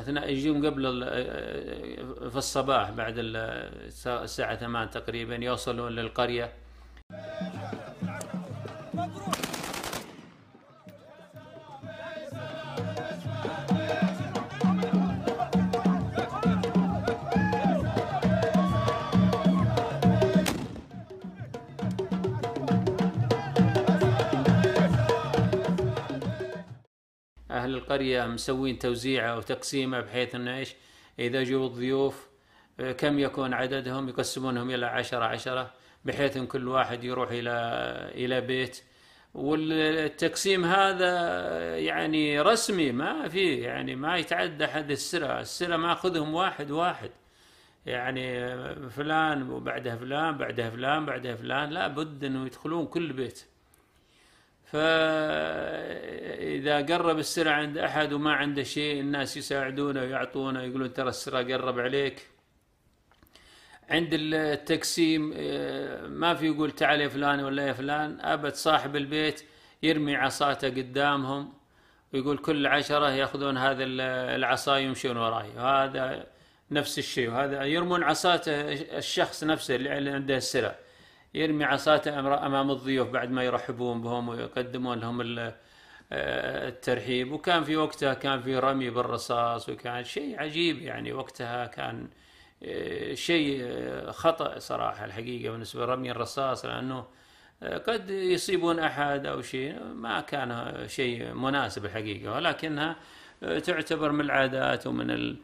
[0.00, 1.04] أثناء يجون قبل
[2.30, 6.52] في الصباح بعد الساعة 8 تقريبا يوصلون للقرية.
[27.56, 30.74] أهل القرية مسوين توزيعه أو تقسيمه بحيث أنه إيش؟
[31.18, 32.28] إذا جو الضيوف
[32.98, 35.72] كم يكون عددهم؟ يقسمونهم إلى عشرة عشرة
[36.04, 37.50] بحيث أن كل واحد يروح إلى
[38.14, 38.82] إلى بيت.
[39.34, 41.10] والتقسيم هذا
[41.78, 47.10] يعني رسمي ما في يعني ما يتعدى حد السرة السرة ماخذهم واحد واحد.
[47.86, 48.50] يعني
[48.90, 51.70] فلان وبعدها فلان بعدها فلان بعدها فلان.
[51.70, 53.44] لا بد أنه يدخلون كل بيت.
[54.72, 55.56] فإذا
[56.76, 62.26] قرب السرة عند أحد وما عنده شيء الناس يساعدونه ويعطونه يقولون ترى السرة قرب عليك.
[63.90, 68.20] عند التقسيم آه، ما في يقول تعال يا فلان ولا يا فلان.
[68.20, 69.44] أبد صاحب البيت
[69.82, 71.52] يرمي عصاته قدامهم
[72.12, 75.48] ويقول كل عشرة يأخذون هذا العصا يمشون وراي.
[75.56, 76.26] وهذا
[76.70, 77.30] نفس الشيء.
[77.30, 80.85] وهذا يرمون عصاته الشخص نفسه اللي عنده السرة
[81.34, 85.20] يرمي عصاته أمام الضيوف بعد ما يرحبون بهم ويقدمون لهم
[86.12, 87.32] آه، الترحيب.
[87.32, 91.12] وكان في وقتها كان في رمي بالرصاص وكان شيء عجيب يعني.
[91.12, 92.08] وقتها كان
[92.64, 97.04] آه، شيء آه، خطأ صراحة الحقيقة بالنسبة لرمي الرصاص لأنه
[97.62, 99.84] قد يصيبون أحد أو شيء.
[99.94, 102.96] ما كان شيء مناسب الحقيقة ولكنها
[103.40, 105.36] تعتبر من العادات ومن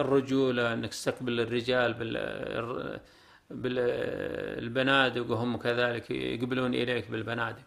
[0.00, 3.00] الرجولة أنك تستقبل الرجال بال
[3.54, 7.64] بالبنادق وهم كذلك يقبلون إليك بالبنادق.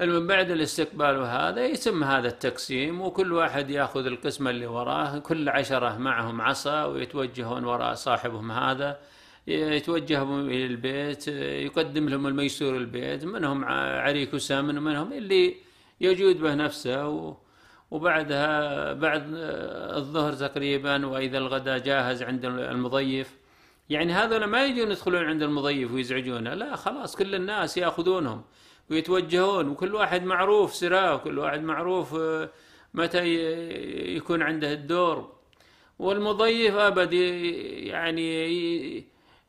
[0.00, 5.98] من بعد الاستقبال وهذا يتم هذا التقسيم وكل واحد يأخذ القسم اللي وراه كل عشرة
[5.98, 8.98] معهم عصا ويتوجهون وراء صاحبهم هذا
[9.46, 11.28] يتوجهون إلى البيت
[11.66, 13.64] يقدم لهم الميسور البيت منهم
[14.04, 15.56] عريك وسمن ومنهم اللي
[16.00, 17.36] يجود به نفسه.
[17.90, 19.24] وبعدها بعد
[19.96, 23.36] الظهر تقريبا وإذا الغداء جاهز عند المضيف
[23.90, 26.54] يعني هذول ما يجون يدخلون عند المضيف ويزعجونه.
[26.54, 28.44] لا خلاص كل الناس يأخذونهم
[28.90, 32.50] ويتوجهون وكل واحد معروف سراه وكل واحد معروف آه،
[32.94, 33.24] متى
[34.16, 35.36] يكون عنده الدور.
[35.98, 39.06] والمضيف أبد يعني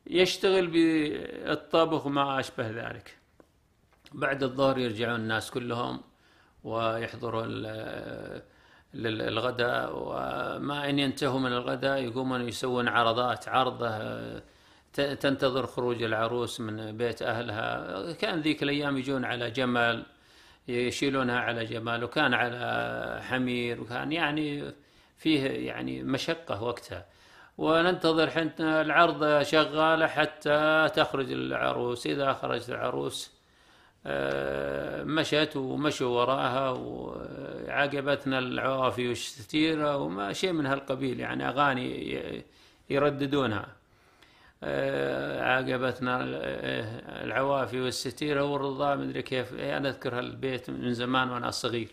[0.08, 3.17] يشتغل بالطبخ وما أشبه ذلك.
[4.13, 6.02] بعد الظهر يرجعون الناس كلهم
[6.63, 7.45] ويحضروا
[8.93, 13.91] للغداء وما إن ينتهوا من الغداء يقومون يسوون عرضات عرضة
[14.93, 18.12] تنتظر خروج العروس من بيت أهلها.
[18.12, 20.06] كان ذيك الأيام يجون على جمل
[20.67, 24.73] يشيلونها على جمال وكان على حمير وكان يعني
[25.17, 27.06] فيه يعني مشقة وقتها.
[27.58, 32.08] وننتظر حتى العرض شغالة حتى تخرج العروس.
[32.08, 33.37] إذا خرجت العروس آه،
[35.06, 42.43] مشت ومشوا وراها وعاقبتنا العوافي والستيرة وما شيء من هالقبيل يعني أغاني
[42.89, 43.67] يرددونها.
[44.63, 46.20] آه، عاقبتنا
[47.24, 49.54] العوافي والستيرة والرضا مدري كيف.
[49.54, 51.89] أنا أذكر هالبيت من زمان وأنا صغير.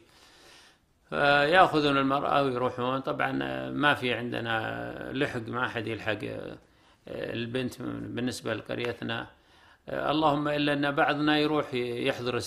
[1.11, 3.01] فيأخذون المرأة ويروحون.
[3.01, 3.33] طبعا
[3.71, 6.57] ما في عندنا لحق ما أحد يلحق آه،
[7.09, 9.27] البنت بالنسبة لقريتنا.
[9.89, 12.41] اللهم إلا أن بعضنا يروح يحضر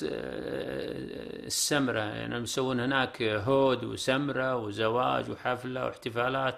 [1.45, 1.99] السمرة.
[1.99, 6.57] يعني يسوون هناك هود وسمرة وزواج وحفلة واحتفالات.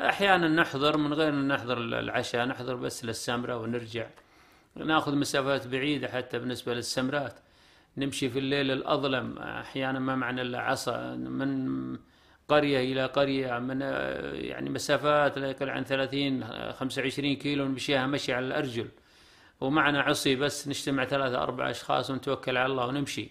[0.00, 4.06] أحيانا نحضر من غير أن نحضر العشاء نحضر بس للسمرة ونرجع.
[4.76, 7.34] ناخذ مسافات بعيدة حتى بالنسبة للسمرات.
[7.96, 9.38] نمشي في الليل الأظلم.
[9.38, 11.14] أحيانا ما معنا إلا عصا.
[11.14, 11.98] من
[12.48, 13.80] قرية إلى قرية من
[14.34, 18.88] يعني مسافات لا يقل عن 30 25 كيلو نمشيها مشي على الأرجل.
[19.60, 23.30] ومعنا عصي بس نجتمع ثلاثة أربعة أشخاص ونتوكل على الله ونمشي.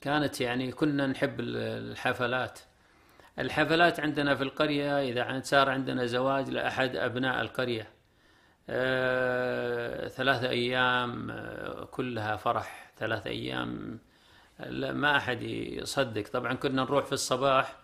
[0.00, 2.58] كانت يعني كنا نحب الحفلات.
[3.38, 7.90] الحفلات عندنا في القرية إذا صار عندنا زواج لأحد أبناء القرية.
[8.68, 13.98] آه ثلاثة أيام آه كلها فرح ثلاثة أيام.
[14.70, 16.28] ما أحد يصدق.
[16.28, 17.76] طبعا كنا نروح في الصباح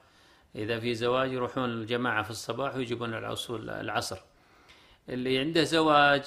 [0.57, 4.19] إذا في زواج يروحون الجماعة في الصباح ويجيبون العصر العصر.
[5.09, 6.23] اللي عنده زواج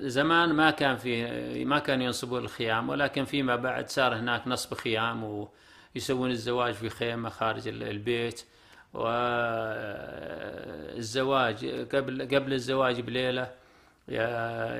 [0.00, 5.48] زمان ما كان في ما كانوا ينصبون الخيام ولكن فيما بعد صار هناك نصب خيام
[5.94, 8.42] ويسوون الزواج في خيمة خارج البيت.
[10.90, 13.50] والزواج قبل قبل الزواج بليلة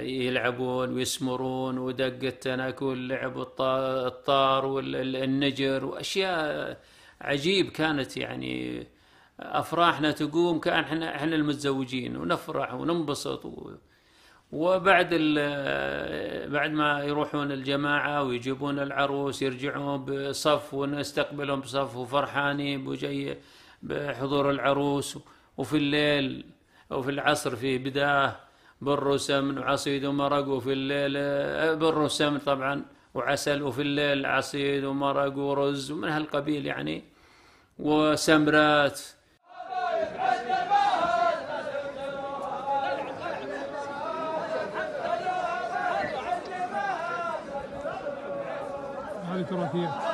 [0.01, 6.77] يلعبون ويسمرون ودق التناكل لعب الطار والنجر وأشياء
[7.21, 8.87] عجيب كانت يعني
[9.41, 13.71] أفراحنا تقوم كأن إحنا إحنا المتزوجين ونفرح وننبسط و...
[14.53, 15.09] وبعد
[16.53, 23.35] بعد ما يروحون الجماعة ويجيبون العروس يرجعون بصف ونستقبلهم بصف وفرحانين بجي
[23.83, 25.19] بحضور العروس
[25.59, 26.45] وفي الليل
[26.91, 28.37] وفي العصر في بداه
[28.83, 36.67] وسمن وعصيد ومرق وفي الليل وسمن طبعا وعسل وفي الليل عصيد ومرق ورز ومن هالقبيل
[36.67, 37.05] يعني
[37.79, 39.01] وسمرات
[49.31, 50.10] هذه تراثير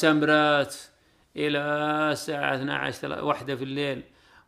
[0.00, 0.76] وسمرات
[1.36, 1.58] إلى
[2.12, 4.02] الساعة 12 واحدة في الليل.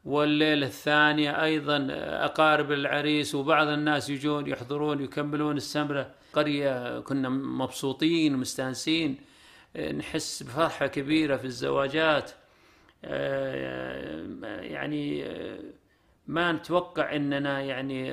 [0.04, 1.86] والليلة الثانية أيضا
[2.24, 6.10] أقارب العريس وبعض الناس يجون يحضرون يكملون السمرة.
[6.32, 9.16] قرية كنا مبسوطين مستانسين
[9.96, 12.30] نحس بفرحة كبيرة في الزواجات.
[14.62, 15.24] يعني
[16.26, 18.12] ما نتوقع إننا يعني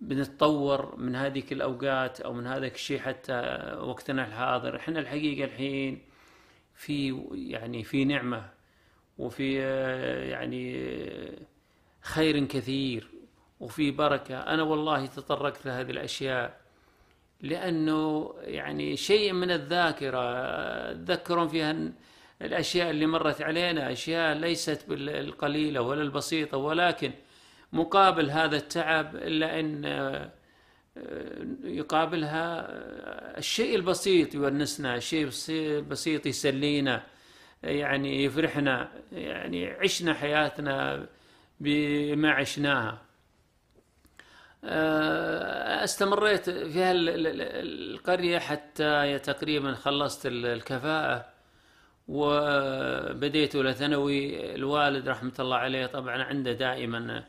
[0.00, 3.32] بنتطور من هذيك الأوقات أو من هذاك الشيء حتى
[3.80, 4.76] وقتنا الحاضر.
[4.76, 6.09] إحنا الحقيقة الحين
[6.74, 8.50] في يعني في نعمة
[9.18, 9.54] وفي
[10.30, 10.90] يعني
[12.00, 13.10] خير كثير
[13.60, 14.38] وفي بركة.
[14.38, 16.60] أنا والله تطرقت لهذه الأشياء
[17.40, 20.92] لأنه يعني شيء من الذاكرة.
[20.92, 21.92] تذكرون فيها
[22.42, 27.12] الأشياء اللي مرت علينا أشياء ليست بالقليلة ولا البسيطة ولكن
[27.72, 29.84] مقابل هذا التعب إلا أن
[31.64, 32.68] يقابلها
[33.38, 37.02] الشيء البسيط يونسنا الشيء البسيط يسلينا
[37.62, 41.06] يعني يفرحنا يعني عشنا حياتنا
[41.60, 43.02] بما عشناها.
[45.84, 51.26] استمريت في القرية حتى تقريبا خلصت الكفاءة
[52.08, 54.54] وبديت أولى ثانوي.
[54.54, 57.24] الوالد رحمة الله عليه طبعا عنده دائما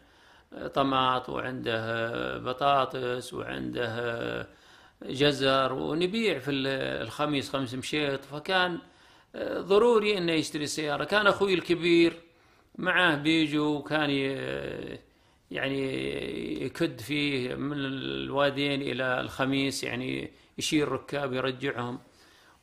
[0.73, 4.47] طماط وعنده بطاطس وعنده
[5.05, 8.25] جزر ونبيع في الخميس خمس مشيط.
[8.25, 8.79] فكان
[9.57, 11.03] ضروري إنه يشتري سيارة.
[11.03, 12.13] كان أخوي الكبير
[12.77, 14.09] معاه بيجو وكان
[15.51, 15.81] يعني
[16.65, 21.99] يكد فيه من الوادين إلى الخميس يعني يشيل ركاب يرجعهم.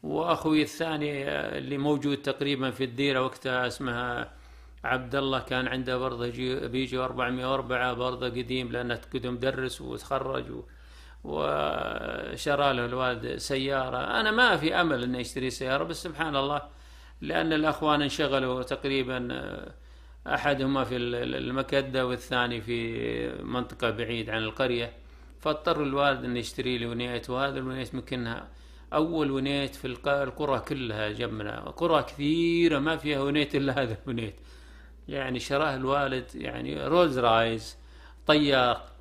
[0.02, 4.32] وأخوي الثاني اللي موجود تقريبا في الديرة وقتها اسمها
[4.84, 6.30] عبد الله كان عنده برضه
[6.68, 10.62] بيجو 404 برضه قديم لأنه كده مدرس وتخرج و...
[11.24, 14.20] وشرى له الوالد سيارة.
[14.20, 16.62] أنا ما في أمل أنه يشتري سيارة بس سبحان الله
[17.20, 19.28] لأن الأخوان انشغلوا تقريبا
[20.26, 24.92] أحدهما في المكدة والثاني في منطقة بعيد عن القرية.
[25.40, 28.48] فاضطر الوالد أنه يشتري لي ونيت وهذا الونيت ممكنها
[28.92, 31.60] أول ونيت في القرى كلها جنبنا.
[31.60, 34.34] قرى كثيرة ما فيها ونيت إلا هذا الونيت.
[35.08, 37.76] يعني شراه الوالد يعني رولز رويس
[38.26, 38.97] طيار.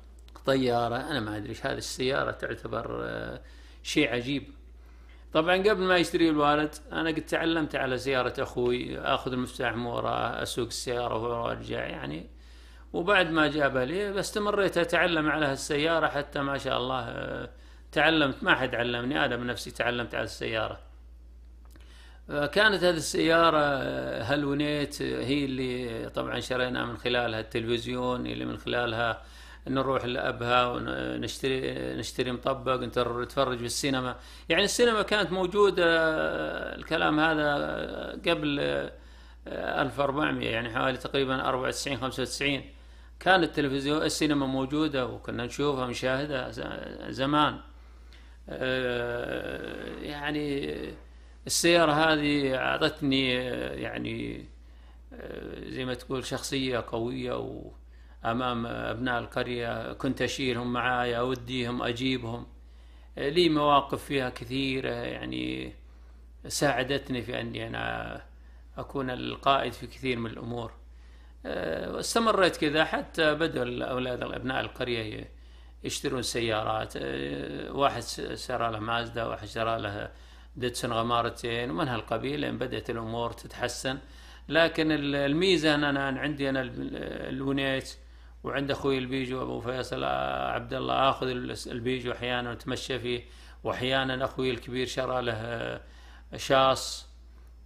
[0.48, 3.04] طيارة أنا ما أدري إيش هذه السيارة تعتبر
[3.82, 4.44] شيء عجيب.
[5.32, 10.66] طبعا قبل ما يشتري الوالد أنا قد تعلمت على سيارة أخوي أخذ المفتاح من أسوق
[10.66, 12.26] السيارة وأرجع يعني.
[12.92, 17.48] وبعد ما جابها لي استمريت أتعلم على هالسيارة حتى ما شاء الله
[17.92, 18.42] تعلمت.
[18.42, 20.78] ما حد علمني أنا بنفسي تعلمت على السيارة.
[22.28, 23.64] كانت هذه السيارة
[24.22, 29.22] هالونيت هي اللي طبعا شرينا من خلالها التلفزيون اللي من خلالها
[29.66, 31.60] نروح لأبها ونشتري
[31.96, 32.74] نشتري مطبق
[33.22, 34.16] نتفرج في السينما
[34.48, 35.84] يعني السينما كانت موجودة
[36.74, 38.60] الكلام هذا قبل
[39.46, 42.62] 1400 يعني حوالي تقريبا 94 95
[43.20, 46.50] كانت التلفزيون السينما موجودة وكنا نشوفها نشاهدها
[47.10, 47.60] زمان.
[50.02, 50.74] يعني
[51.46, 53.34] السيارة هذه أعطتني
[53.82, 54.44] يعني
[55.66, 57.62] زي ما تقول شخصية قوية
[58.28, 62.46] وأمام أبناء القرية كنت أشيلهم معايا أوديهم أجيبهم.
[63.16, 65.72] لي مواقف فيها كثيرة يعني
[66.48, 68.22] ساعدتني في أني أنا
[68.78, 70.72] أكون القائد في كثير من الأمور.
[71.44, 75.30] استمريت كذا حتى بدأوا الأولاد أبناء القرية
[75.84, 76.94] يشترون سيارات.
[77.70, 78.02] واحد
[78.34, 80.10] شرى له مازدا واحد شرى له
[80.56, 83.98] ديتسون غمارتين ومن هالقبيل لين بدأت الأمور تتحسن.
[84.48, 86.70] لكن الميزة أن أنا عندي أنا
[87.28, 87.96] الونيت.
[88.44, 91.26] وعند أخوي البيجو أبو فيصل عبد الله آخذ
[91.66, 93.22] البيجو أحيانا وأتمشى فيه
[93.64, 95.80] وأحيانا أخوي الكبير شرى له
[96.36, 97.08] شاص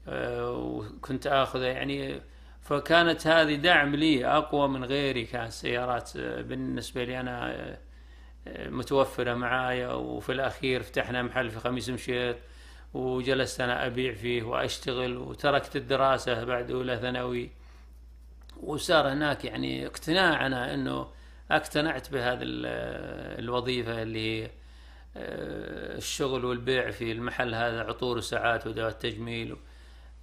[0.08, 1.64] وكنت آخذه.
[1.64, 2.20] يعني
[2.60, 7.78] فكانت هذه دعم لي أقوى من غيري كان سيارات بالنسبة لي أنا
[8.46, 12.36] متوفرة معايا وفي الأخير فتحنا محل في خميس مشيط
[12.94, 17.50] وجلست أنا أبيع فيه وأشتغل وتركت الدراسة بعد أولى ثانوي.
[18.62, 21.08] وصار هناك يعني اقتناع أنا أنه
[21.50, 24.50] اقتنعت بهذه الوظيفة اللي هي
[25.16, 29.56] آه، الشغل والبيع في المحل هذا عطور وساعات ودوات تجميل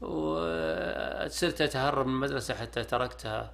[0.01, 3.51] وصرت أتهرب من المدرسة حتى تركتها.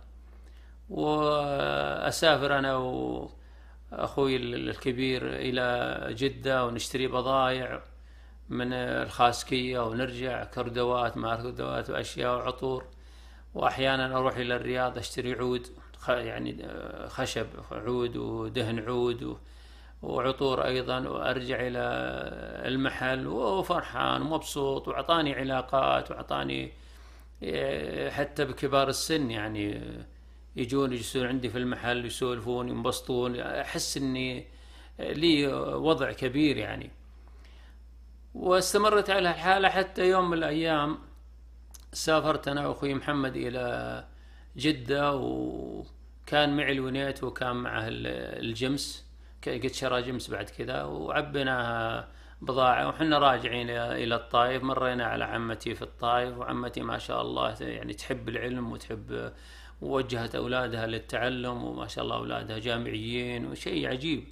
[0.90, 7.84] وأسافر أنا وأخوي الكبير إلى جدة ونشتري بضائع
[8.50, 12.86] من الخاسكية ونرجع كردوات ما كردوات وأشياء وعطور.
[13.56, 15.68] وأحيانا أروح إلى الرياض أشتري عود
[16.08, 16.68] يعني
[17.08, 19.38] خشب عود ودهن عود
[20.02, 21.80] وعطور أيضا وأرجع إلى
[22.68, 26.72] المحل وفرحان ومبسوط وأعطاني علاقات وأعطاني
[27.44, 29.82] إيه، حتى بكبار السن يعني
[30.56, 33.40] يجون يجلسون عندي في المحل يسولفون ينبسطون.
[33.40, 34.48] أحس إني
[35.00, 36.92] لي وضع كبير يعني.
[38.36, 40.98] واستمرت على الحالة حتى يوم من الأيام
[41.96, 44.06] سافرت أنا وأخوي محمد إلى
[44.58, 49.06] جدة وكان معي الونيت وكان معه الجمس.
[49.48, 52.08] قد شرى جمس بعد كذا وعبيناها
[52.42, 54.64] بضاعة وحنا راجعين إلى الطائف.
[54.64, 59.32] مرينا على عمتي في الطائف وعمتي ما شاء الله يعني تحب العلم وتحب
[59.82, 64.24] ووجهت أولادها للتعلم وما شاء الله أولادها جامعيين وشيء عجيب.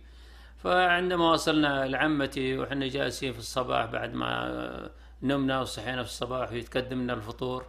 [0.57, 4.89] فعندما وصلنا لعمتي وحنا جالسين في الصباح بعد ما
[5.23, 7.65] نمنا وصحينا في الصباح ويتقدم لنا الفطور.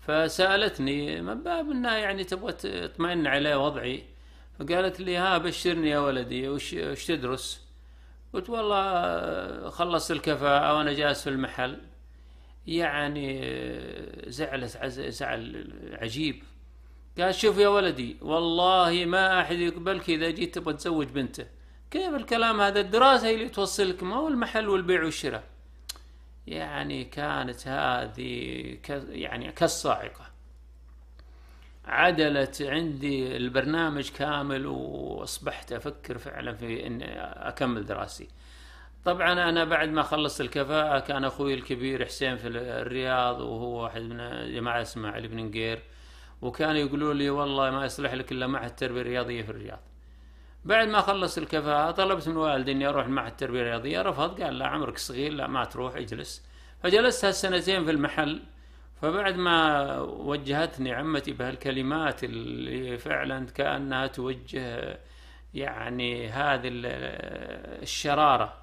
[0.00, 4.04] فسألتني من باب إنها يعني تبغى تطمئن على وضعي.
[4.58, 6.74] فقالت لي ها بشرني يا ولدي وش,
[7.06, 7.66] تدرس؟
[8.32, 11.78] قلت والله خلصت الكفاءة وأنا جالس في المحل.
[12.66, 13.40] يعني
[14.26, 15.72] زعلت زعل
[16.02, 16.42] عجيب.
[17.18, 21.46] قال شوف يا ولدي والله ما أحد يقبلك إذا جيت تبغى تزوج بنته.
[21.90, 25.55] كيف الكلام هذا؟ الدراسة هي اللي توصلك ما هو المحل والبيع والشراء.
[26.46, 28.78] يعني كانت هذه
[29.08, 30.26] يعني كالصاعقة.
[31.84, 38.28] عدلت عندي البرنامج كامل وأصبحت أفكر فعلا في اني أكمل دراستي.
[39.04, 44.18] طبعا أنا بعد ما خلصت الكفاءة كان أخوي الكبير حسين في الرياض وهو واحد من
[44.54, 45.82] جماعة اسمه علي بن نقير
[46.42, 49.80] وكانوا يقولوا لي والله ما يصلح لك إلا معهد التربية الرياضية في الرياض.
[50.66, 54.66] بعد ما خلص الكفاءة طلبت من والدي إني أروح معهد التربية الرياضية رفض قال لا
[54.66, 56.42] عمرك صغير لا ما تروح اجلس.
[56.82, 58.42] فجلست هالسنتين في المحل.
[59.02, 64.98] فبعد ما وجهتني عمتي بهالكلمات اللي فعلا كأنها توجه
[65.54, 66.70] يعني هذه
[67.82, 68.56] الشرارة.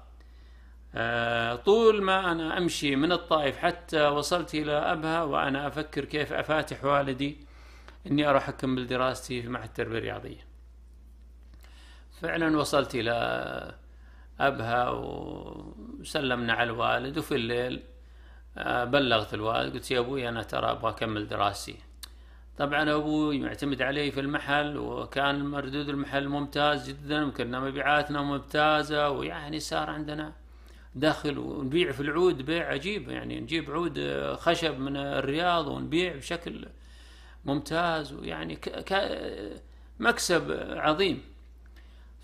[0.94, 6.84] آه، طول ما أنا أمشي من الطائف حتى وصلت إلى أبها وأنا أفكر كيف أفاتح
[6.84, 7.36] والدي
[8.06, 10.53] إني أروح أكمل دراستي في معهد التربية الرياضية.
[12.20, 13.74] فعلا وصلت إلى
[14.40, 17.82] أبها وسلمنا على الوالد وفي الليل
[18.58, 21.76] آه، بلغت الوالد قلت يا أبوي أنا ترى أبغى أكمل دراستي.
[22.58, 29.60] طبعا أبوي معتمد علي في المحل وكان مردود المحل ممتاز جدا وكنا مبيعاتنا ممتازة ويعني
[29.60, 30.32] صار عندنا
[30.94, 34.00] دخل ونبيع في العود بيع عجيب يعني نجيب عود
[34.34, 36.68] خشب من الرياض ونبيع بشكل
[37.44, 38.58] ممتاز ويعني
[40.00, 41.33] مكسب عظيم.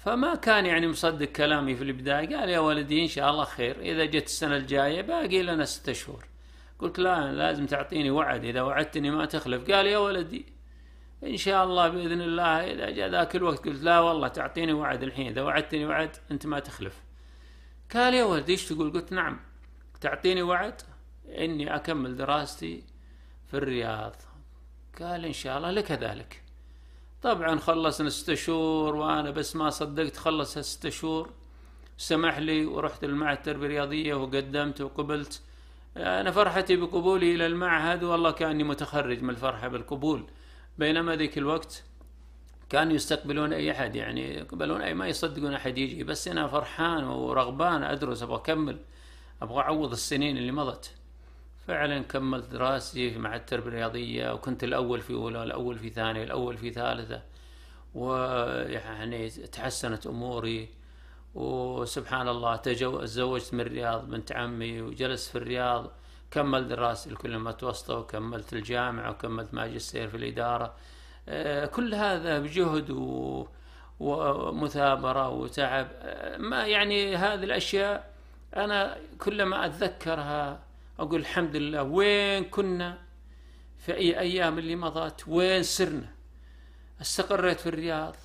[0.04, 3.80] فما كان يعني مصدق كلامي في البداية قال يا ولدي إن شاء الله خير.
[3.80, 6.24] إذا جت السنة الجاية باقي لنا ستة شهور.
[6.78, 8.44] قلت لا لازم تعطيني وعد.
[8.44, 9.70] إذا وعدتني ما تخلف.
[9.70, 10.46] قال يا ولدي
[11.24, 15.26] إن شاء الله بإذن الله إذا جاء ذاك الوقت قلت لا والله تعطيني وعد الحين.
[15.26, 17.02] إذا وعدتني وعد أنت ما تخلف.
[17.94, 19.40] قال يا ولدي إيش تقول؟ قلت نعم.
[20.00, 20.82] تعطيني وعد
[21.28, 22.84] إني أكمل دراستي
[23.50, 24.16] في الرياض.
[25.00, 26.39] قال إن شاء الله لك ذلك.
[27.22, 31.30] طبعا خلصنا ستة شهور وأنا بس ما صدقت خلص ستة شهور.
[31.98, 35.42] سمح لي ورحت المعهد التربية الرياضية وقدمت وقبلت.
[35.96, 40.26] أنا فرحتي بقبولي إلى المعهد والله كأني متخرج من الفرحة بالقبول.
[40.78, 41.84] بينما ذيك الوقت
[42.68, 47.82] كانوا يستقبلون أي أحد يعني يقبلون أي ما يصدقون أحد يجي بس أنا فرحان ورغبان
[47.82, 48.78] أدرس أبغى أكمل
[49.42, 50.94] أبغى أعوض السنين اللي مضت.
[51.70, 56.70] فعلا كملت دراستي مع التربية الرياضية وكنت الأول في أولى الأول في ثانية الأول في
[56.70, 57.22] ثالثة.
[57.94, 60.68] ويعني تحسنت أموري.
[61.34, 65.90] وسبحان الله تزوجت من الرياض بنت عمي وجلست في الرياض.
[66.30, 70.74] كملت دراستي الكلية المتوسطة وكملت الجامعة وكملت ماجستير في الإدارة.
[71.28, 72.90] آه، كل هذا بجهد.
[74.00, 75.88] ومثابرة وتعب.
[75.92, 78.10] آه، ما يعني هذه الأشياء
[78.56, 80.69] أنا كلما أتذكرها
[81.00, 81.82] أقول الحمد لله.
[81.82, 82.98] وين كنا؟
[83.78, 86.08] في أي أيام اللي مضت؟ وين سرنا
[87.00, 88.16] استقريت في الرياض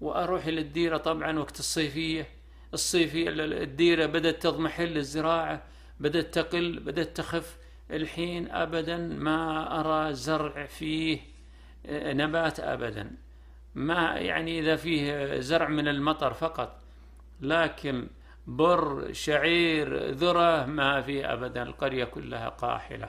[0.00, 2.28] وأروح إلى الديرة طبعا وقت الصيفية.
[2.74, 3.28] الصيفية
[3.62, 5.62] الديرة بدأت تضمحل الزراعة
[6.00, 7.56] بدأت تقل بدأت تخف.
[7.90, 11.20] الحين أبدا ما أرى زرع فيه
[11.88, 13.10] نبات أبدا.
[13.74, 16.80] ما يعني إذا فيه زرع من المطر فقط
[17.40, 18.06] لكن
[18.46, 23.08] بر شعير ذرة ما في أبدا القرية كلها قاحلة.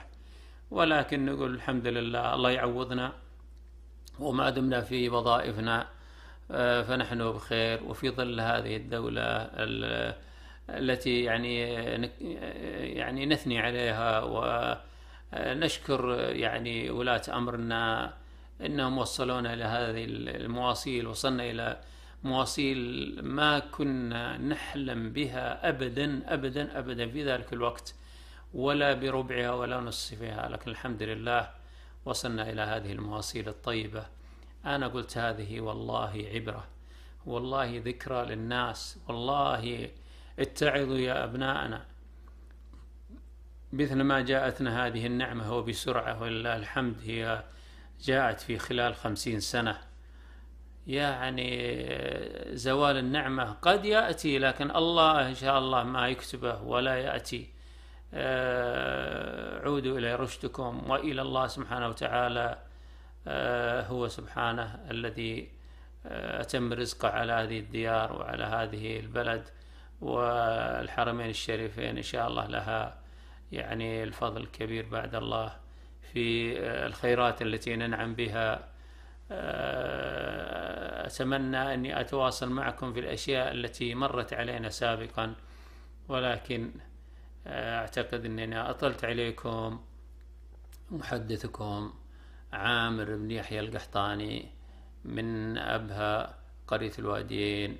[0.70, 3.12] ولكن نقول الحمد لله الله يعوضنا
[4.20, 5.86] وما دمنا في وظائفنا
[6.50, 7.82] آه، فنحن بخير.
[7.84, 9.50] وفي ظل هذه الدولة
[10.70, 11.60] التي يعني
[12.96, 14.22] يعني نثني عليها
[15.32, 18.14] ونشكر يعني ولاة أمرنا
[18.60, 20.04] إنهم وصلونا إلى هذه
[20.44, 21.80] المواصيل وصلنا إلى
[22.24, 27.94] مواصيل ما كنا نحلم بها ابدا ابدا ابدا في ذلك الوقت
[28.54, 30.48] ولا بربعها ولا نصفها.
[30.48, 31.50] لكن الحمد لله
[32.04, 34.06] وصلنا إلى هذه المواصيل الطيبة.
[34.66, 36.64] أنا قلت هذه والله عبرة
[37.26, 39.90] والله ذكرى للناس والله
[40.38, 41.86] اتعظوا يا أبناءنا.
[43.72, 47.44] مثل ما جاءتنا هذه النعمة وبسرعة ولله الحمد هي
[48.00, 49.91] جاءت في خلال خمسين سنة.
[50.86, 57.48] يعني زوال النعمة قد يأتي لكن الله إن شاء الله ما يكتبه ولا يأتي.
[58.14, 62.58] آه، عودوا إلى رشدكم وإلى الله سبحانه وتعالى.
[63.28, 65.48] آه، هو سبحانه الذي
[66.06, 69.48] آه، أتم رزقه على هذه الديار وعلى هذه البلد
[70.00, 72.98] والحرمين الشريفين إن شاء الله لها
[73.52, 75.52] يعني الفضل الكبير بعد الله
[76.12, 78.54] في الخيرات التي ننعم بها.
[78.54, 78.71] آه،
[81.06, 85.34] أتمنى أني أتواصل معكم في الأشياء التي مرت علينا سابقا
[86.08, 86.70] ولكن
[87.46, 89.80] آه، أعتقد أنني أطلت عليكم
[90.90, 91.92] محدثكم
[92.52, 94.50] عامر بن يحيى القحطاني
[95.04, 97.76] من أبها قرية الواديين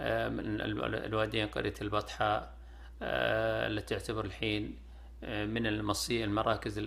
[0.00, 2.54] آه، من الواديين قرية البطحاء
[3.02, 4.78] التي تعتبر الحين
[5.22, 6.78] من المصي المراكز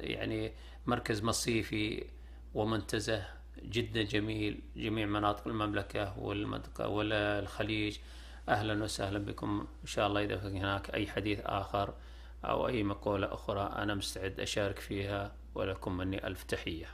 [0.00, 0.52] يعني
[0.86, 2.04] مركز مصيفي
[2.54, 4.60] ومنتزه جدا جميل.
[4.76, 7.98] جميع مناطق المملكة والمنطقة والخليج
[8.48, 9.66] أهلا وسهلا بكم.
[9.82, 11.94] إن شاء الله إذا كان هناك أي حديث آخر
[12.44, 15.32] أو أي مقولة أخرى أنا مستعد أشارك فيها.
[15.54, 16.86] ولكم مني ألف تحية.